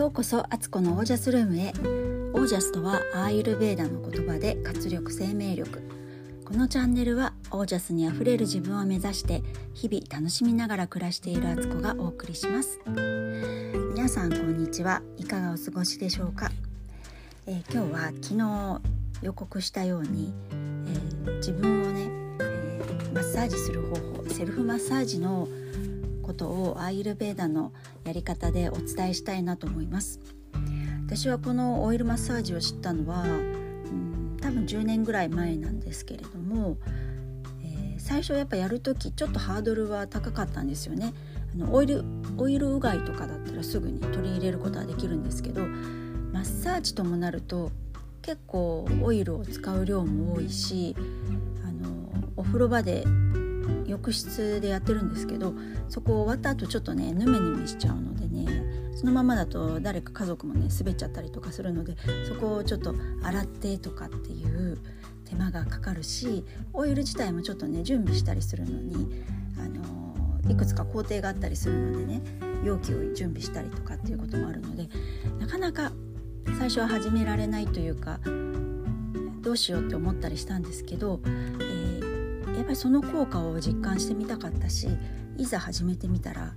[0.00, 1.74] ようこそアツコのオージャスルームへ。
[2.32, 5.82] オージャスとはアーユルベーダの言葉で活力生命力。
[6.42, 9.42] このチャンネルはオージャスにあふれる自分を目指して
[9.74, 12.80] 日々楽しみながら暮らしているアツコがお送りします。
[13.94, 15.02] 皆さんこんにちは。
[15.18, 16.50] いかがお過ごしでしょうか、
[17.46, 18.80] えー、今日は昨日
[19.20, 22.08] 予告したように、えー、自分をね、
[22.40, 25.46] えー、マッサージする方法セルフマッサージの
[26.22, 27.72] ことをアイルベーダの
[28.04, 30.20] やり方でお伝えしたいなと思います。
[31.06, 36.76] 私はこのオイルマッサージを知ったのは、うん、多分10年ぐらい前なんですけれども、
[37.64, 41.12] えー、最初やっぱやる時ちょっとハードルは高かったんですよね。
[41.52, 42.04] あのオイル
[42.36, 45.66] オイルうがいとかだったらすぐに取り入れることはできるんですけど
[46.32, 47.72] マッサージともなると
[48.22, 50.94] 結構オイルを使う量も多いし
[51.64, 51.90] あの
[52.36, 53.04] お風呂場で
[53.86, 55.54] 浴室でやってるんですけど
[55.88, 58.46] そこ終わった後ちょっとねヌメヌメしちゃうのでね
[58.96, 61.96] そのままだと誰か家族もね滑っちゃったりとかするので
[62.28, 64.78] そこをちょっと洗ってとかっていう
[65.24, 69.24] 手間がかかるしオイル自体もちょっとね準備したりするのに
[69.58, 72.22] あのいくつか工程があったりするのでね
[72.64, 74.88] 容器を準備したりとかっていうこともあるので
[75.38, 75.92] なかなか
[76.58, 78.18] 最初は始められないというか
[79.40, 81.20] どうしようって思ったりしたんですけど、
[81.60, 81.79] え
[82.60, 84.86] やっぱりその効果を実感してみたかったし
[85.38, 86.52] いざ始めてみたら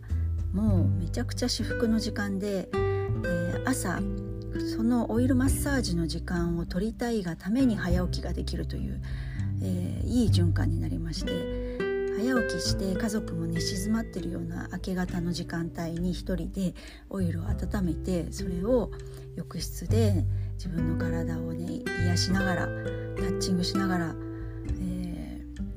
[0.51, 4.01] もうめちゃくちゃ至福の時間で、えー、朝
[4.75, 9.01] そのオイルマッサージの時間を取りたいがために早起きができるという、
[9.61, 11.31] えー、いい循環になりまして
[12.17, 16.75] 早起きして家族も寝静まってるような明け方の時間帯に一人で
[17.09, 18.91] オイルを温めてそれを
[19.37, 22.71] 浴室で自分の体をね癒しながらタ
[23.29, 24.15] ッチングしながら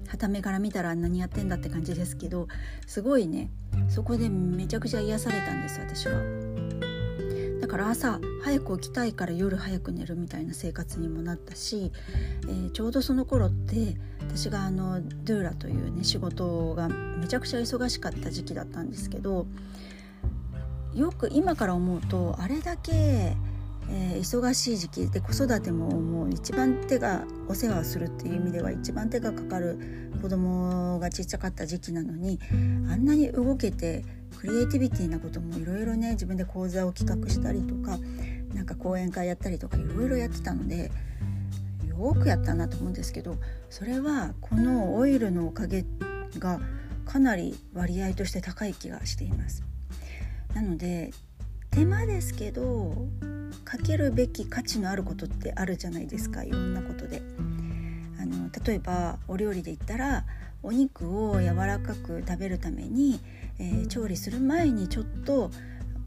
[0.06, 2.48] 傍目から見たら何やってんだって感じですけど
[2.86, 3.50] すごいね
[3.88, 6.76] そこでめちゃくちゃ癒されたんです私は。
[7.60, 11.90] だから朝早く起きたいから夜早く寝るみたいな生活にもなったし、
[12.44, 19.46] えー、ちょうどその頃って私があのドゥーラというね仕事がめちゃくちゃ忙しかった時期だったんですけど
[20.94, 23.36] よく今から思うとあれだけ
[23.88, 29.78] えー、忙しい時期で子育てももう一番手がお世話するっていう意味では一番手がかかる
[30.20, 32.38] 子供がちっちゃかった時期なのに
[32.90, 34.04] あんなに動けて
[34.38, 37.98] クリエイティビティなこともいろいろね自分で講座を企画したりとか
[38.54, 40.90] なんか講演会やったりとかいろいろやってたので
[41.88, 43.36] よくやったなと思うんですけど
[43.70, 45.84] それはこのオイルのおかげ
[46.38, 46.60] が
[47.04, 49.62] かなり割合として高い気がしています。
[50.54, 51.12] なので
[51.70, 53.06] 手間ですけど
[53.64, 57.22] かけるべき価値のあることってあるじゃないですかいろんなことで。
[58.18, 60.24] あの例えばお料理で言ったら
[60.62, 63.20] お肉を柔らかく食べるために、
[63.58, 65.50] えー、調理する前にちょっと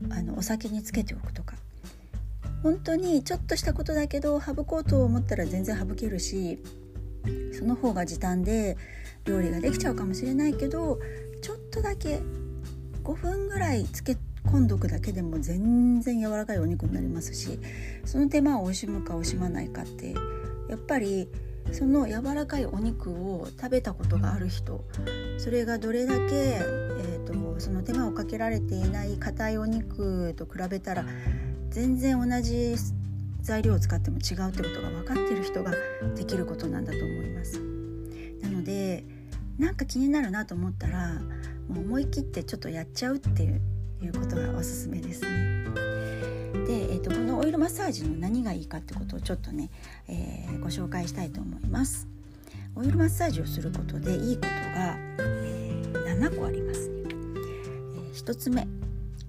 [0.10, 1.56] あのお酒につけておくとか
[2.64, 6.60] 本当にちょっとしたことだけど省こうと思ったら全然省けるし
[7.58, 8.78] その方が時短で
[9.26, 11.00] 料理ができちゃうかもしれないけど
[11.42, 12.22] ちょっとだけ
[13.04, 14.18] 5分ぐらいつけ
[14.52, 17.60] 今度くだけでも全然柔らかいお肉になりますし
[18.04, 20.14] その手間を惜しむか惜しまないかって
[20.70, 21.28] やっぱり
[21.72, 24.84] その柔らかいお肉を食べたことがある人
[25.38, 31.06] それがどれだけ、えーと、その手間をかけられていない硬いお肉と比べたら
[31.70, 32.76] 全然同じ
[33.42, 35.72] 材料を使っても違うってことが分かってる人が
[36.16, 37.60] できることなんだと思います。
[38.42, 39.04] なので
[39.58, 41.14] なんか気になるなと思ったら
[41.68, 43.62] もう思い切ってちょっとやっちゃうっていう
[44.02, 45.66] いうことがおすすめですね。
[46.66, 49.70] で、えーと、このオイルマッサージの何がいいかってことをちょっとね、
[50.08, 52.08] えー、ご紹介したいと思います。
[52.76, 56.96] オイルマッサージをすることでいいことが、えー、7個ありますね。
[57.08, 58.68] えー、1つ目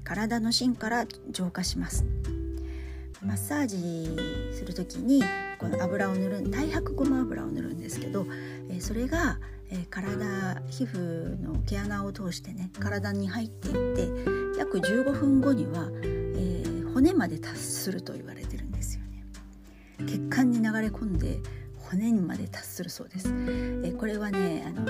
[0.04, 2.04] 体の芯から浄化します
[3.24, 5.22] マッサージする時に
[5.58, 8.26] この油を塗る太白ごま油を塗るんですけど、
[8.70, 9.38] えー、それが、
[9.70, 19.24] えー、体皮膚の毛穴を通してね体に入っていって約15分後には、えー、骨まで達すると言われてるんですよね。
[20.06, 21.38] 血管に流れ込んで
[21.78, 24.84] 骨にまで達するそうです、えー、これはねあの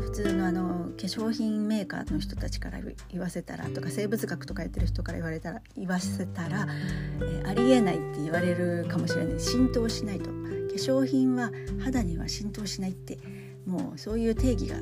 [0.00, 2.78] 普通のあの化粧品メーカーの人たちから
[3.10, 6.66] 言わせたらとか生物学とかやってる人から言われたら言わせたら、
[7.20, 9.40] えー、ありえないって言われるかもしれない。
[9.40, 10.30] 浸透しないと。
[10.30, 10.30] 化
[10.78, 11.50] 粧品は
[11.84, 13.18] 肌には浸透しないって
[13.66, 14.76] もうそういう定義が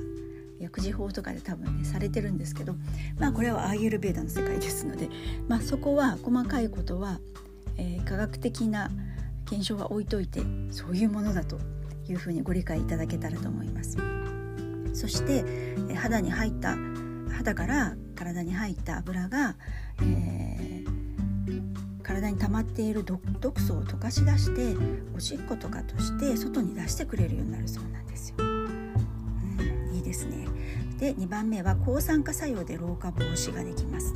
[0.62, 2.74] 薬事法とかで多分ねされてるんですけど
[3.18, 5.08] まあこれはアーユルベーダの世界ですので、
[5.48, 7.18] まあ、そこは細かいことは、
[7.76, 8.90] えー、科学的な
[9.44, 11.58] 検証は置いといてそういうものだと
[12.08, 13.96] いうふうにご理解いただけたらと思います。
[14.94, 15.44] そして、
[15.88, 16.76] え、肌に入った
[17.36, 19.56] 肌から体に入った油が、
[20.02, 24.76] えー、体に溜まっている毒素を溶かし出して
[25.16, 28.51] おしっことかとして外に出してくれるようになるそうなんですよ。
[31.02, 34.14] で2番目は抗酸化作用で老化防止ができます。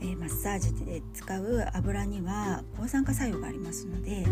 [0.00, 4.24] えー、マッサージで使う油には抗酸化作用がありますので、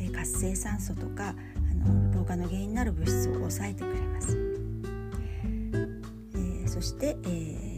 [0.00, 4.36] えー、活性酸素とかあの老化の原因になる物質を抑えてくれます。
[6.34, 7.70] えー、そして、えー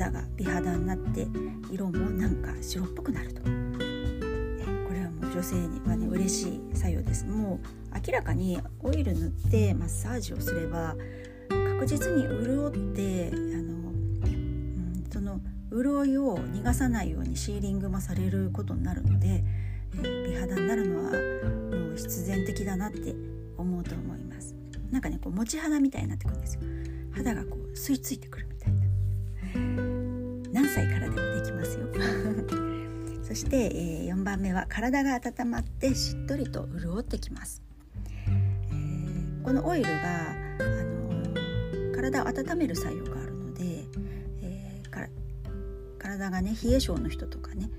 [0.00, 1.26] 肌が美肌になって
[1.70, 3.84] 色もなんか白っぽくなると、ね、
[4.88, 10.94] これはもう女性にはね嬉しい作用ですもう明らかにオイル塗ってマッサージをすれば
[11.80, 15.40] 確実に潤ってあの、うん、その
[15.72, 19.42] 潤いを逃がさないようにシーリングもされることになるので、
[19.94, 23.14] えー、美肌になるのはもう必然的だなって
[23.56, 24.54] 思うと思います。
[24.90, 26.60] なんかねこう持ち肌みたいになってくるんですよ。
[27.12, 28.80] 肌がこう吸い付いてくるみたいな。
[30.52, 31.86] 何歳からでもできますよ。
[33.24, 37.62] そして、えー、4番目は体が温まってしっとりと潤ってきます、
[38.26, 40.49] えー、このオイルが、
[41.92, 43.84] 体を温める作用があるので、
[44.42, 45.08] えー、
[45.98, 47.70] 体がね冷え性の人とかね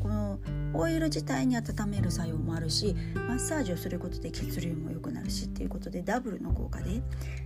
[0.00, 0.38] この
[0.74, 7.02] オイル自体に温める作用もあるしマッサージをすることで血流も良くなるしっていうことでダブルの効果で、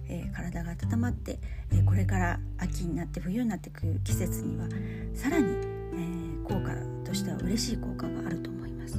[0.09, 1.39] えー、体が温まって、
[1.73, 4.69] えー、これから秋になって冬になっていく季節には
[5.15, 6.75] さらに、えー、効果
[7.05, 8.99] としては嬉しい効果があると思います。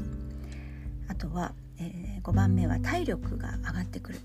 [1.07, 4.19] あとは、え5番目は体力が上がってくる。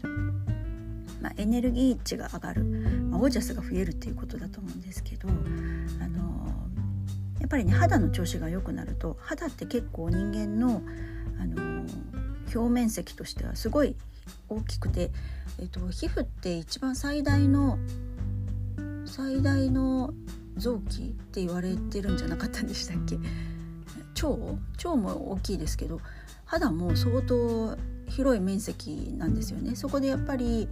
[1.23, 5.33] まあ、エネルギー値が上がる、まあ、オージャスが増えるっていうことだと思うんですけど、あ
[6.09, 6.53] の
[7.39, 10.83] やっぱりね肌の調子が良くなると肌って結構人間の、
[11.41, 11.87] あの
[12.55, 13.97] 表面積としてはすごい
[14.49, 15.11] 大きくて、
[15.59, 17.79] えっと、皮膚って一番最大の
[19.07, 20.13] 最大の
[20.57, 23.17] 臓器って言われてるんじゃなかったんでしたっけ？
[24.23, 24.37] 腸？
[24.91, 26.01] 腸も大きいですけど
[26.45, 27.77] 肌も相当
[28.09, 29.75] 広い面積なんですよね。
[29.75, 30.69] そこでやっぱり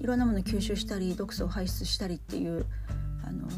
[0.00, 2.66] いろんなもの吸収したり毒素を排出したりっていう
[3.26, 3.48] あの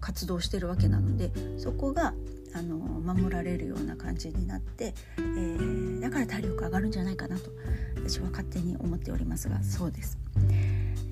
[0.00, 2.14] 活動してるわけなのでそこが
[2.52, 7.50] あの守られるような感じになって、えー、だから体力上がるんじゃないかなと
[7.96, 10.18] 私は勝手に思っておりますがそうです。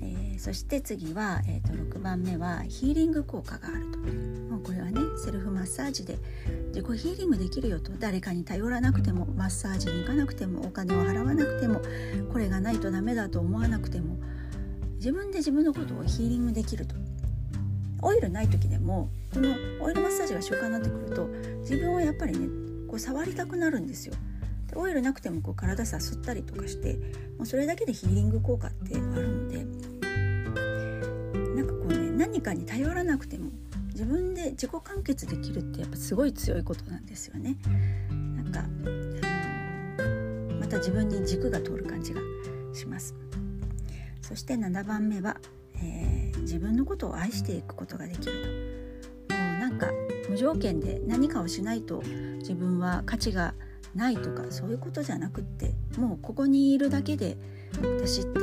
[0.01, 6.17] えー、そして次は、えーと、6番目はヒーリング効果があるともうこれはねセルフマッサージで
[6.69, 11.81] 自己ヒーリングできるよと誰かに頼らなくてもマッサージに行かなくてもお金を払わなくても
[12.31, 14.17] これがないとダメだと思わなくても
[14.95, 16.95] 自分で自分のことをヒーリングできると
[18.01, 19.49] オイルない時でもこの
[19.81, 21.27] オイルマッサージが習慣になってくると
[21.61, 22.47] 自分をやっぱりね
[22.87, 24.13] こう触りたくなるんですよ。
[24.67, 26.93] でオイルなくてもこう体さすったりとかして
[27.37, 29.65] もうそれだけでヒーリング効果ってあるので
[31.55, 33.51] なんかこうね何かに頼らなくても
[33.99, 37.57] 自分で自己完結できるってやっぱすごい強いことなんですよね。
[38.09, 38.63] なんか、
[40.57, 42.21] また自分に軸が通る感じが
[42.73, 43.13] します。
[44.21, 45.35] そして7番目は、
[45.75, 49.87] えー、自分のことを愛していくことができるともうなんか
[50.29, 52.01] 無条件で何かをしないと
[52.37, 53.53] 自分は価値が
[53.95, 57.37] ないとかそういうことじゃなくってもうここにいるだけで
[57.97, 58.39] 私って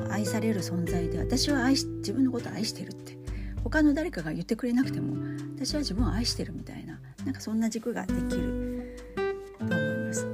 [0.06, 3.23] の愛される存在で私は愛し自分のことを愛してるって
[3.64, 5.16] 他の誰かが言ってくれなくても
[5.56, 8.96] 私は自分を愛してるみたいななんかそんな軸ができる
[9.58, 10.28] と思います。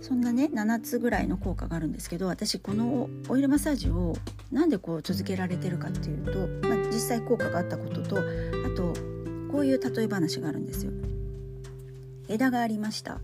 [0.00, 4.16] そんなね7つぐらいの効果があるんですけど私このオイルマッサージを
[4.50, 8.22] なんでこう続けられてるかっていうと、まあ、実際効果があったこととあ
[8.76, 8.94] と
[9.52, 10.92] こういう例え話があるんですよ。
[12.28, 13.20] 枝がありました。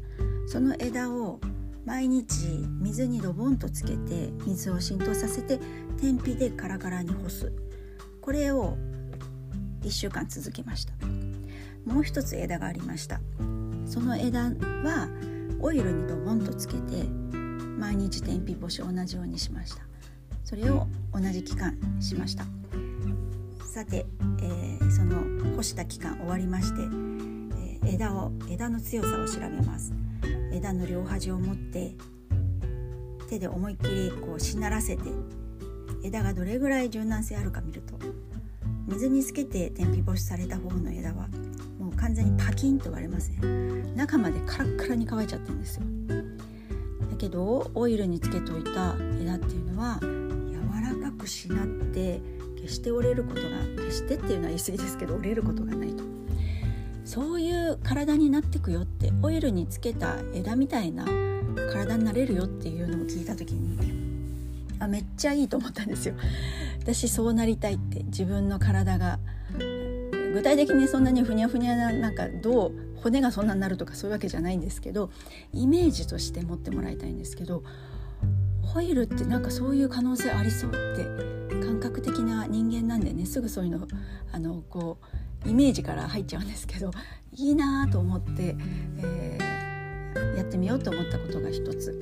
[0.48, 1.40] その枝を
[1.84, 2.48] 毎日
[2.80, 5.60] 水にドボンとつけて水を浸透させて
[6.00, 7.52] 天日でカラカラに干す。
[8.26, 8.76] これを
[9.82, 10.92] 1週間続けました。
[11.84, 13.20] もう一つ枝がありました。
[13.86, 15.08] その枝は
[15.60, 17.04] オイルにドボンとつけて
[17.78, 19.82] 毎日天日干し同じようにしました。
[20.42, 22.46] それを同じ期間しました。
[23.64, 24.04] さて、
[24.42, 29.92] えー、その干した期間終わりまして、えー、枝を枝の強さを調べます。
[30.52, 31.94] 枝の両端を持って
[33.28, 35.02] 手で思いっきりこうしならせて
[36.02, 37.95] 枝がどれぐらい柔軟性あるか見ると
[38.86, 41.28] 水につけて天日干しされた方の枝は
[41.78, 43.38] もう完全にパキンと割れますね
[43.94, 45.82] 中までカラッカラに乾いちゃってんですよ。
[47.10, 52.20] だけどオイルにつけておいた枝っていうのは柔らかくしなって
[52.56, 53.48] 決して折れることが
[53.84, 56.04] 決してっていうのは言い過ぎですけど折れることがないと。
[57.04, 61.04] そういう体になってくよってオイルにつけた枝みたいな
[61.72, 63.78] 体になれるよっていうのを聞いた時に
[64.80, 66.14] あめっちゃいいと思ったんですよ。
[66.86, 69.18] 私そうなりたいって自分の体が。
[70.32, 75.10] 具体的にそんなにふにゃふにゃななんかどう骨がそんなになるとかそういうわけじゃないんですけど
[75.54, 77.64] イメージとして持ってもらいたいんですけど
[78.60, 81.04] ホイールってなんかそういう可能性ありそうって
[81.64, 83.88] 感覚的な人間なんでねすぐそういうの
[84.30, 84.98] あのこ
[85.46, 86.90] うイメージから入っちゃうんですけど
[87.32, 88.56] いいなと思って、
[88.98, 91.98] えー、やってみようと思ったことが一つ。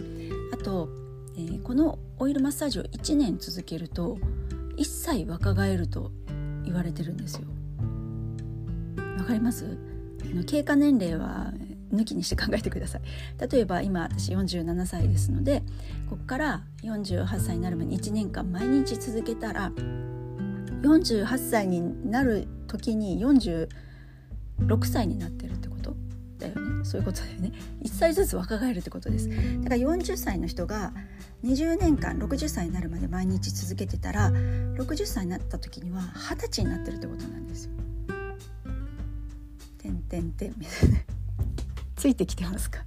[0.53, 0.89] あと、
[1.37, 4.19] えー、このオイルマッサージを1年続けると
[4.77, 6.11] 一切若返ると
[6.65, 7.49] 言われてるんですよ。
[9.19, 9.79] わかります？
[10.47, 11.53] 経過年齢は
[11.93, 13.03] 抜きにして考えてください。
[13.51, 15.63] 例えば今私47歳ですので
[16.11, 19.71] ここから48歳になるまで1年間毎日続けたら
[20.83, 23.69] 48歳になる時に46
[24.85, 25.95] 歳になってるってこと？
[26.49, 26.85] だよね。
[26.85, 27.53] そういうことだよね。
[27.83, 29.29] 1歳ずつ若返るってことです。
[29.29, 30.93] だから40歳の人が
[31.45, 37.73] 20年間60歳になるまで毎日続けてたら60歳になった時には20歳になってるってことなんですよ。
[39.79, 40.99] てんてんてんみたいな。
[41.97, 42.85] ついてきてますか？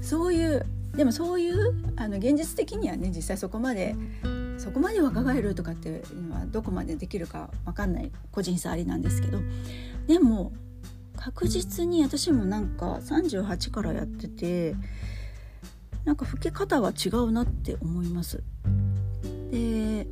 [0.00, 0.64] そういう
[0.96, 3.94] でもそういうあの現実的にはね実際そこまで
[4.56, 9.38] そこまで若返るとかっていうのはどこまでできるか分かんない個人差ありなんですけど
[10.06, 10.52] でも
[11.18, 14.76] 確実に私もなんか38からやってて
[16.04, 18.42] なんか老け方は違うなって思います。
[19.50, 20.06] で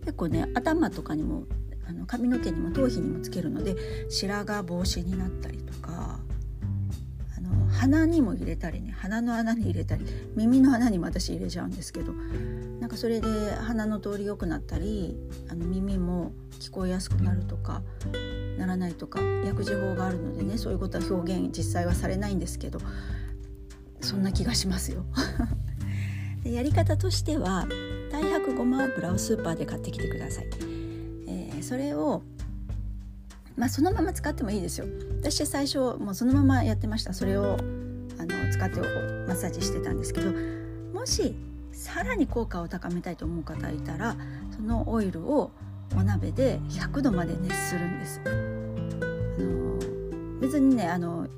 [0.00, 1.44] 結構ね頭とかにも
[1.88, 3.76] あの髪の毛にも頭皮にもつけるので
[4.08, 6.20] 白髪防止になったりとか
[7.36, 12.12] あの鼻にも入れたりね鼻の穴に入れたり耳の穴にも私入れちゃうんですけど
[12.86, 15.16] なんかそれで鼻の通り良くなったり
[15.50, 17.82] あの耳も聞こえやすくなるとか
[18.58, 22.78] ならないとか薬事法があるのでねそういうことは表現実際はされないんですけど
[24.00, 25.04] そんな気がしますよ。
[26.44, 27.66] でやり方としては
[28.12, 30.46] 太白ごま油をスーパーで買ってきてください、
[31.26, 32.22] えー、それを
[33.56, 34.86] まあ、そのまま使ってもいいですよ。
[35.18, 37.12] 私最初もうそのままやってました。
[37.12, 37.56] それを
[38.16, 38.86] あの使ってマ
[39.34, 40.30] ッサージしてたんですけど
[40.92, 41.34] もし
[41.76, 44.16] さらに効果を高めたいと思う方いたら
[44.56, 45.50] そのオイルを
[45.94, 48.20] お鍋で100度まで熱するんです。
[48.24, 48.30] あ
[49.42, 51.28] の別にねあの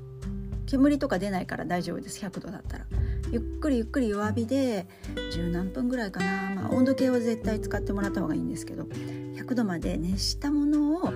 [0.65, 2.25] 煙とか出ないから大丈夫です。
[2.25, 2.85] 100度だったら。
[3.31, 4.87] ゆっくりゆっくり弱火で
[5.31, 11.13] 十何分ぐらいかな、まあ、温度計は絶対使ってもらった方がいいんですけど100度まで熱したものを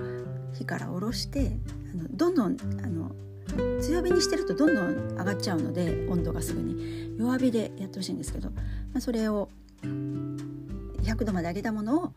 [0.52, 1.58] 火から下ろして
[1.92, 3.10] あのどんどんあの
[3.80, 7.04] 強火にしてるとどんどん上がっちゃうので温度がすぐに。
[7.18, 8.50] 弱火でやってほしいんですけど、
[8.94, 9.50] ま、それを
[9.82, 12.12] 100度まで上げたものを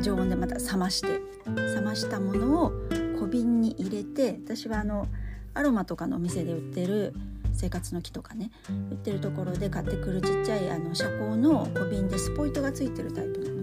[0.00, 2.72] 常温でまた冷まして冷ましたものを
[3.18, 5.08] 小瓶に入れて私はあの
[5.54, 7.14] アロマとかのお店で売ってる
[7.52, 8.50] 生活の木とかね
[8.90, 13.60] 売ってるところで買ってくるちっちゃいあの遮光の小瓶でスポイトがついてるタイプのもの。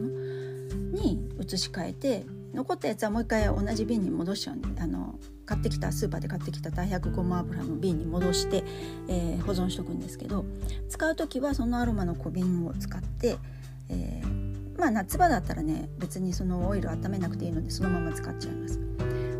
[0.97, 8.63] に移し替えて残ったやつはもう一回同じ瓶に戻しちゃうんであの買ってきたスーパーで買ってきた大白ごま油の瓶に戻して、
[9.07, 10.45] えー、保存しとくんですけど
[10.89, 13.37] 使う時はそのアロマの小瓶を使って、
[13.89, 18.79] えー、まあ夏場だったらね別にそのオイル温めなくていいのでそのまま使っちゃいます。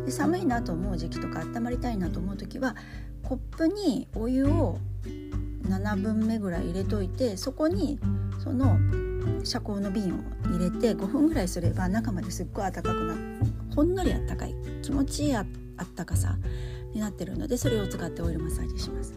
[0.06, 2.74] で寒いなと思う時期とか温まりたいなと思う時は
[3.22, 4.78] コップにお湯を
[5.64, 7.98] 7分目ぐらい入れといてそこに
[8.42, 8.78] その
[9.44, 13.20] 遮光の瓶を入れて5分ぐらいすれば中まですっごい暖かくなる
[13.74, 16.36] ほんのりあったかい気持ちいいあったあったかさ
[16.92, 19.14] になってるのでそれを使ってオイルマッサージします。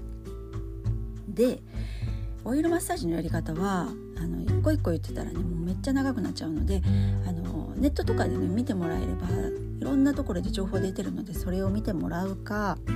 [1.27, 1.59] で
[2.43, 3.87] オイルマッサージのやり方は
[4.17, 6.81] あの一個一個言ってたらねもうめっちゃ長くなっちゃうので
[7.27, 9.27] あのネットとかでね見てもらえれば
[9.79, 12.91] いろんなところで情報出てるのでそれを見てもらうかあ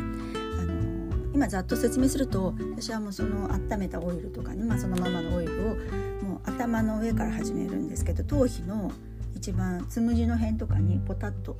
[0.65, 5.75] の今ざっと説明すると私はもうその温めたオイルとかね、まあ、そのままのオイルを
[6.23, 8.91] もう頭の上から始めるんですけど頭皮の
[9.35, 11.57] 一番つむじの辺とかにポタッと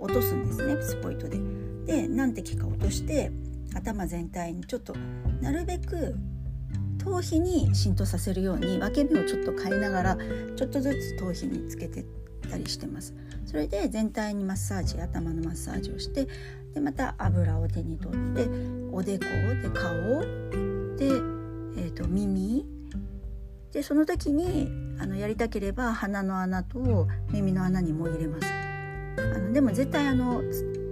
[0.00, 1.38] 落とすんですねスポイトで。
[1.86, 3.32] で何滴か落として
[3.74, 4.94] 頭全体にちょっと
[5.40, 6.16] なるべく
[6.98, 10.18] 頭皮に浸透させるように分け目をちょっと変えながら
[10.56, 12.04] ちょっとずつ頭皮につけて
[12.50, 13.14] たりしてます。
[13.46, 16.28] それで全体にマッサージ頭のマッサージをして
[16.74, 18.48] でまた油を手に取って
[18.92, 19.24] おでこ
[19.62, 20.20] で顔
[20.96, 21.06] で、
[21.80, 22.66] えーと耳
[23.72, 24.68] でその時に
[25.00, 28.67] あのやりたければ鼻の穴と耳の穴にも入れます
[29.18, 30.42] あのでも絶対あの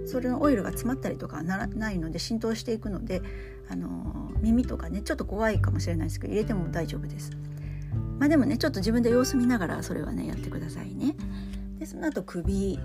[0.05, 3.21] それのオイルが詰まったりとかならないので浸透していくので
[3.69, 7.31] あの耳とかねちょっと怖いかもしれないですけど入れても大丈夫です。
[8.19, 11.15] まあでもねちょっと自分で様子見ながらそれはねやってくださいね。
[11.79, 12.79] でその後首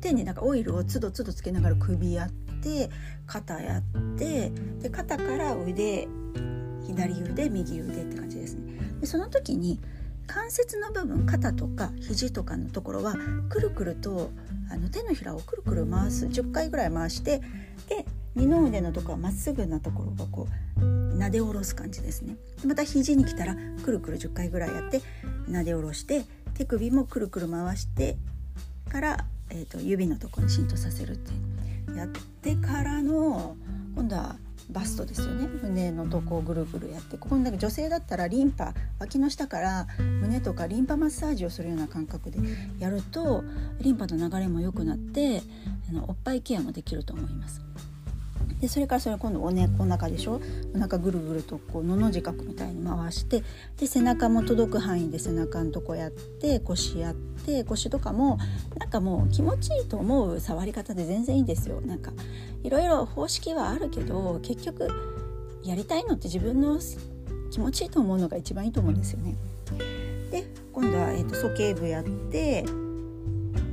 [0.00, 2.30] 手になんかオイルをつどつどつけながら首やっ
[2.62, 2.90] て
[3.26, 3.82] 肩やっ
[4.16, 4.50] て
[4.80, 6.08] で肩から腕
[6.86, 8.78] 左腕右腕って感じですね。
[9.00, 9.80] でその時に
[10.26, 13.16] 関節の部分肩とか肘とかのところは
[13.48, 14.30] くるくると
[14.72, 16.26] あの手のひらをくるくる回す。
[16.26, 17.40] 10回ぐらい回して
[17.88, 20.48] で二の腕のとこはまっすぐなところがこ
[20.78, 20.80] う
[21.18, 22.36] 撫で下ろす感じですね。
[22.66, 25.02] また肘に来たらくるくる10回ぐらいやって
[25.48, 26.24] 撫で下ろして
[26.54, 28.16] 手首もくるくる回して
[28.88, 31.32] から、えーと、指のところに浸透させるって
[31.96, 33.56] やってからの
[33.94, 34.36] 今度は
[34.72, 35.48] バストですよね。
[35.62, 37.16] 胸のとこをぐるぐるやって。
[37.16, 42.38] ここにだけ女性だったらリンパ脇の下から胸とかリンパマッサージをするような感覚で
[42.78, 43.44] やると
[43.80, 45.42] リンパの流れも良くなって
[45.88, 47.60] あのおっぱいケアもできると思います。
[48.60, 50.40] でそれからそれ今度おねお腹でしょ？
[50.74, 53.42] お腹ぐるぐるとこうのの字角みたいに回して
[53.78, 58.38] で背中も届く範囲で背中のとこやって腰やって腰とかも
[58.78, 62.12] なんかもう気持ちいいと思う触り方で全然いいんですよなんか
[62.62, 64.88] いろいろ方式はあるけど結局
[65.64, 66.78] やりたいのって自分の
[67.50, 69.34] 気持ちいいと思うのが一番いいと思うんですよね。
[70.30, 72.64] で今度は、えーと、鼠径部やって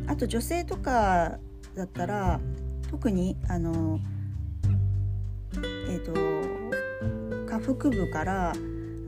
[0.08, 1.40] あと女性とか
[1.76, 2.40] だったら
[2.90, 4.00] 特にあの
[5.89, 6.13] えーと、
[7.50, 8.53] 下腹部から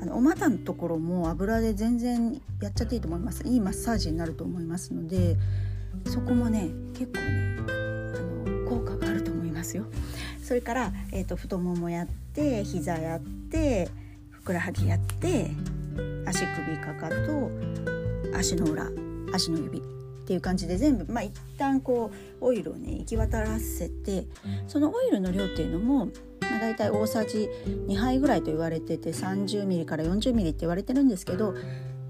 [0.02, 3.48] あのお股のところも油で全然やっちゃっていいと思います。
[3.48, 5.38] いいマッサージになると思いますので
[6.08, 9.86] そこもね結構ねあの効果があると思いますよ。
[10.44, 13.90] それから、えーと、太ももやって膝やって
[14.32, 15.52] ふくらはぎやって
[16.26, 17.52] 足首かかと
[18.36, 18.88] 足の裏
[19.34, 19.82] 足の指っ
[20.26, 22.12] ていう感じで全部まあ一旦こ
[22.42, 24.26] うオイルをね行き渡らせて
[24.68, 26.10] そのオイルの量っていうのも、
[26.62, 31.56] 大体大さじ2杯ぐらいと言われてて 30ml から 40ml って言われてるんですけど、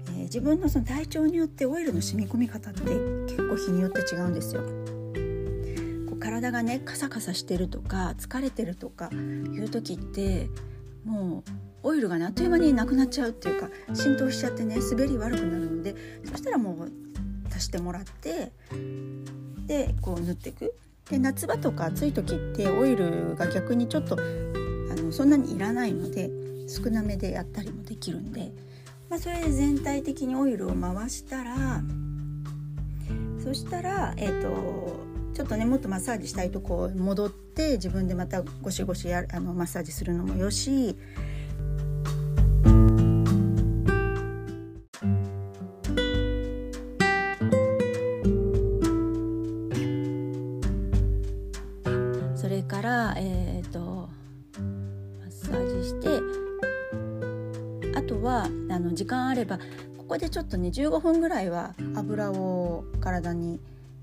[0.08, 4.60] えー、自分のその体調によってオイルの染み込み方って結構日によって違うんですよ。
[6.06, 9.16] こう体がねカサカサしてるとか疲れてるとかい
[9.58, 10.50] う時って
[11.06, 11.50] もう
[11.84, 16.92] オイルがねあっという間になくなっちゃうっていうか浸透しちゃってね滑り悪くなるのでそしたらもう
[17.50, 18.52] 足してもらって
[19.66, 20.74] でこう塗っていく
[21.10, 26.30] で夏場とか暑い時ってオイルが逆にちょっとあのそんなにいらないので
[26.68, 28.52] 少なめでやったりもできるんで、
[29.10, 31.82] まあ、それで全体的にオイルを回したら
[33.42, 40.96] そしたら、えーと、ちょっとねもっとマッサージしたいとこ戻って自分でまたゴシゴシやあのマッサージするのもよし
[59.02, 59.58] 時間あれば
[59.98, 63.58] ここでちょっとね15分ぐらいは油を体に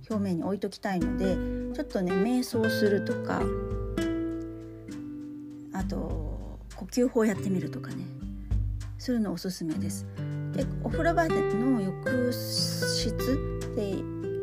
[0.10, 1.38] 表面に置いときたいので
[1.74, 3.42] ちょっとね瞑想するとか
[5.72, 8.04] あと呼吸法やってみるとかね
[8.98, 10.06] するのおすすめです。
[10.52, 13.72] でお風呂場での浴室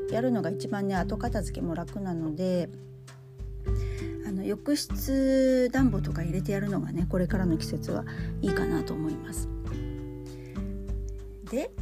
[0.09, 2.71] でやるのが一番ね後片付けも楽なので
[4.27, 8.07] あの浴室暖房とか入れてやるのがねこれからの季節は
[8.41, 9.51] いいかなと思います。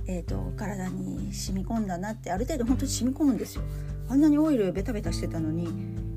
[0.06, 3.62] えーと、体に染み込んだなってある程度本当に染み込むんですよ。
[4.08, 5.66] あんなにオイルベタベタしてたのに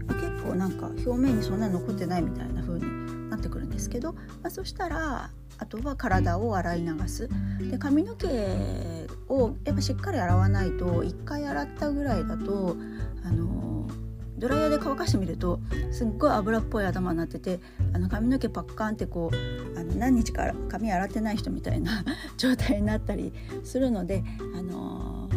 [0.08, 7.30] 結構なんか表面にそんなに残ってないみたいな風になってくるんですけど、まあ、そしたらあとは体を洗い流す。
[7.70, 8.28] で髪の毛
[9.30, 12.76] をやっぱしっかり洗わないと1回洗ったぐらいだと
[13.24, 13.77] あの
[14.38, 15.60] ドライヤーで乾かしてみると
[15.92, 17.60] すっごい油っぽい頭になってて
[17.94, 22.04] あの髪の毛パッカンってこうあの何日か髪洗ってない人みたいな
[22.38, 24.24] 状態になったりするので、
[24.56, 25.30] あの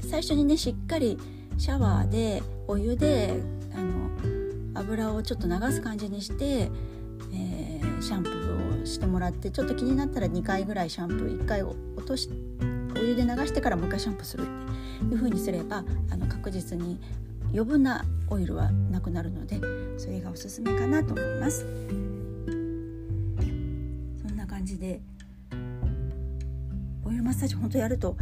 [0.00, 1.18] ー、最初にねしっかり
[1.58, 3.42] シャワーでお湯で
[3.74, 6.70] あの油をちょっと流す感じにして、
[7.32, 12.30] えー、シャンプーをしてもらってちょっと気になったら2回ぐらいシャンプー1回落とし
[12.96, 14.46] お湯で流してからもう一回シャンプーするっ
[15.08, 16.98] ていう風にすればあの確実に
[17.52, 19.60] 余分なオイルはなくなるので
[19.96, 21.66] それがおすすめかなと思います。
[24.22, 25.00] そんな感じで
[27.04, 28.16] オイルマッサージ本当やると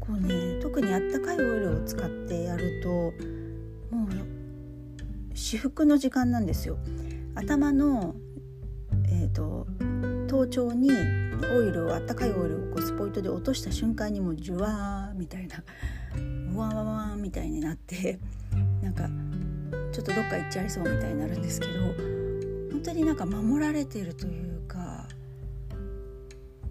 [0.00, 2.88] こうね特にあったかいオイルを使ってやると
[3.94, 4.08] もう
[5.34, 6.78] 至福の時間なんですよ。
[7.34, 8.16] 頭の
[9.08, 9.66] えっ、ー、と
[10.26, 10.90] 頭頂に
[11.54, 15.62] オイルをあったかいオイルをこうスポイトで落とした瞬間にもうジュワーみたいな
[16.54, 18.18] ワンワンワンみたいになって
[18.88, 19.06] なんか
[19.92, 21.72] ちょっとどっか行っちゃいそうみたいになるんですけど
[22.72, 25.06] 本当になんか守られてるというか、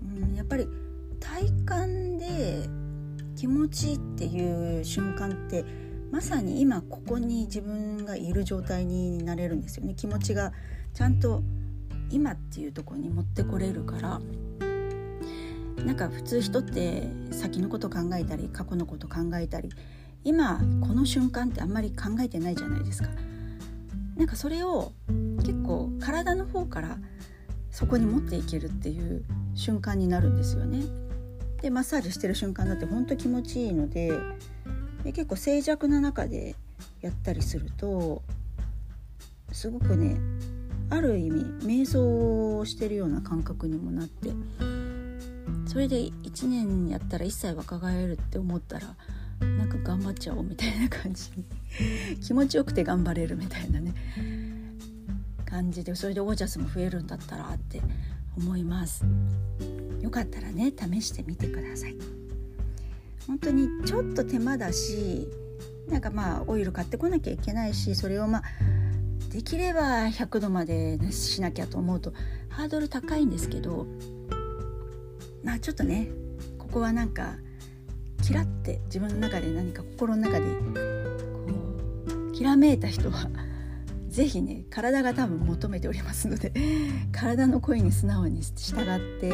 [0.01, 0.67] うん、やっぱり
[1.19, 2.67] 体感で
[3.35, 5.63] 気持ちいいっていう瞬間って
[6.11, 9.93] まさに今ここに自分がいる状態になれるんですよね。
[9.93, 10.53] 気持ちが
[10.93, 11.43] ちゃんと
[12.09, 14.21] 今っていうとこに持ってこれるから。
[15.85, 19.69] なんか普通人って先のこと考えたり過去のこと考えたり
[20.27, 23.07] 今この瞬間ってあんまり考えてないじゃないですか。
[24.17, 24.91] なんかそれを
[25.37, 26.97] 結構体の方から
[27.71, 29.23] そこに持っていけるっていう
[29.55, 30.83] 瞬間になるんですよね。
[31.61, 34.11] でマッサージしてる瞬間だってほんと気持ちいいので
[35.05, 36.57] で結構静寂な中で
[36.99, 38.21] やったりすると
[39.53, 40.19] すごくね
[40.89, 44.31] ある意味瞑想をしてるような感覚にもなって
[45.67, 48.87] それで1年やったら一切若返るって思ったら
[49.39, 51.31] なんか頑張っちゃおうみたいな感じ。
[52.21, 53.93] 気持ちよくて頑張れるみたいなね。
[55.45, 57.81] 感じでそれでオージャスも増えるんだったらって
[58.37, 59.05] 思います。
[60.01, 61.95] よかったらね試してみてください。
[63.27, 65.27] 本当にちょっと手間だし
[65.89, 68.43] なんかまあオイル買ってこなきゃいけないしそれをまあ
[69.31, 72.13] できれば100度までしなきゃと思うと
[72.49, 73.85] ハードル高いんですけど
[75.43, 76.09] まあちょっとね
[76.57, 77.35] ここはなんか
[78.21, 81.51] キラって自分の中で何か心の中でこ
[82.29, 83.29] うきらめいた人は
[84.09, 86.53] 是非ね体が多分求めておりますので
[87.11, 88.85] 体の声に素直に従っ
[89.19, 89.29] て、え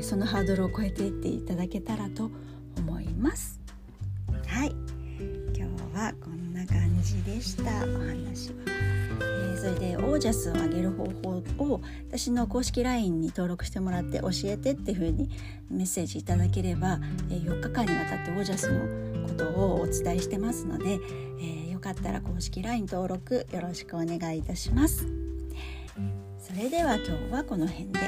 [0.00, 2.30] ー、そのハードルを超えていっていただけたらと
[2.76, 3.65] 思います。
[7.06, 7.62] じでした。
[7.62, 8.54] お話は。
[8.66, 9.56] え。
[9.56, 15.30] それでオージャスを上げる方法を私の公式 LINE に登録してもらって教えてっていう風に
[15.70, 16.98] メッセージいただければ
[17.30, 25.06] え4日間にわたってオージャスのことをお伝えしてますので、えー、よかったら公式 LINE 登録よろしくお願いいたします。
[26.38, 28.00] それでは今日はこの辺で。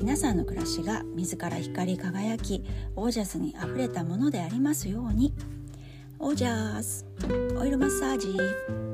[0.00, 5.34] 皆さんの暮らしが自ら光り輝きオージャスにあふれたものでありますように。
[6.20, 7.06] オージャース
[7.56, 8.87] オイルマッサージ。